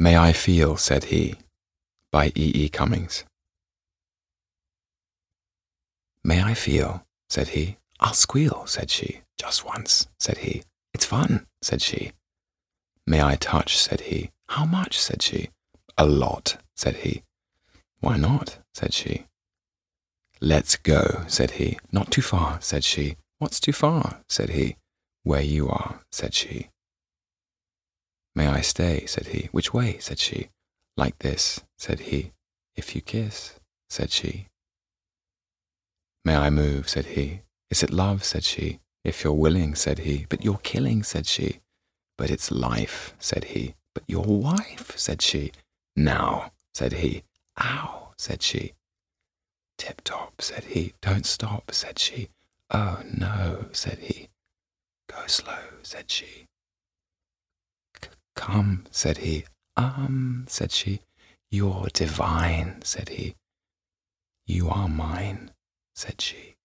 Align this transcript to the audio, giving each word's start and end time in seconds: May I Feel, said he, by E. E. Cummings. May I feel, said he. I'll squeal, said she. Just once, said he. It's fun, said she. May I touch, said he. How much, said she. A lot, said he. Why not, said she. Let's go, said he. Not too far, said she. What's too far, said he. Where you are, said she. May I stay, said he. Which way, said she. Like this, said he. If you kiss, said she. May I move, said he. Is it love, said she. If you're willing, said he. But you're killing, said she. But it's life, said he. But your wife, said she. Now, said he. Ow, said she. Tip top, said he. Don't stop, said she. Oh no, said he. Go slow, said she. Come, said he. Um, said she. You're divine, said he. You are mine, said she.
May 0.00 0.16
I 0.16 0.32
Feel, 0.32 0.76
said 0.76 1.04
he, 1.04 1.34
by 2.12 2.26
E. 2.36 2.52
E. 2.54 2.68
Cummings. 2.68 3.24
May 6.22 6.40
I 6.40 6.54
feel, 6.54 7.04
said 7.28 7.48
he. 7.48 7.78
I'll 7.98 8.12
squeal, 8.14 8.64
said 8.66 8.90
she. 8.90 9.22
Just 9.36 9.64
once, 9.64 10.06
said 10.20 10.38
he. 10.38 10.62
It's 10.94 11.04
fun, 11.04 11.46
said 11.62 11.82
she. 11.82 12.12
May 13.08 13.20
I 13.20 13.34
touch, 13.34 13.76
said 13.76 14.02
he. 14.02 14.30
How 14.50 14.64
much, 14.64 15.00
said 15.00 15.20
she. 15.20 15.50
A 15.96 16.06
lot, 16.06 16.58
said 16.76 16.98
he. 16.98 17.24
Why 17.98 18.16
not, 18.18 18.58
said 18.74 18.94
she. 18.94 19.26
Let's 20.40 20.76
go, 20.76 21.24
said 21.26 21.52
he. 21.52 21.76
Not 21.90 22.12
too 22.12 22.22
far, 22.22 22.60
said 22.60 22.84
she. 22.84 23.16
What's 23.40 23.58
too 23.58 23.72
far, 23.72 24.20
said 24.28 24.50
he. 24.50 24.76
Where 25.24 25.42
you 25.42 25.68
are, 25.68 26.02
said 26.12 26.34
she. 26.34 26.68
May 28.38 28.46
I 28.46 28.60
stay, 28.60 29.04
said 29.06 29.26
he. 29.34 29.48
Which 29.50 29.74
way, 29.74 29.98
said 29.98 30.20
she. 30.20 30.50
Like 30.96 31.18
this, 31.18 31.60
said 31.76 31.98
he. 32.08 32.30
If 32.76 32.94
you 32.94 33.00
kiss, 33.00 33.58
said 33.90 34.12
she. 34.12 34.46
May 36.24 36.36
I 36.36 36.48
move, 36.48 36.88
said 36.88 37.06
he. 37.16 37.40
Is 37.68 37.82
it 37.82 37.90
love, 37.90 38.22
said 38.22 38.44
she. 38.44 38.78
If 39.02 39.24
you're 39.24 39.32
willing, 39.32 39.74
said 39.74 39.98
he. 40.06 40.26
But 40.28 40.44
you're 40.44 40.62
killing, 40.62 41.02
said 41.02 41.26
she. 41.26 41.58
But 42.16 42.30
it's 42.30 42.52
life, 42.52 43.12
said 43.18 43.42
he. 43.42 43.74
But 43.92 44.04
your 44.06 44.22
wife, 44.22 44.92
said 44.96 45.20
she. 45.20 45.50
Now, 45.96 46.52
said 46.72 46.92
he. 46.92 47.24
Ow, 47.60 48.10
said 48.16 48.40
she. 48.40 48.74
Tip 49.78 50.02
top, 50.04 50.40
said 50.40 50.62
he. 50.62 50.94
Don't 51.00 51.26
stop, 51.26 51.72
said 51.72 51.98
she. 51.98 52.28
Oh 52.70 53.02
no, 53.04 53.64
said 53.72 53.98
he. 53.98 54.28
Go 55.08 55.26
slow, 55.26 55.82
said 55.82 56.08
she. 56.08 56.46
Come, 58.50 58.84
said 58.90 59.18
he. 59.18 59.44
Um, 59.76 60.46
said 60.48 60.72
she. 60.72 61.00
You're 61.50 61.88
divine, 61.92 62.80
said 62.82 63.10
he. 63.10 63.34
You 64.46 64.70
are 64.70 64.88
mine, 64.88 65.50
said 65.94 66.22
she. 66.22 66.56